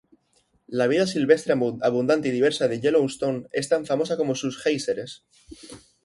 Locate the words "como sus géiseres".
4.17-5.25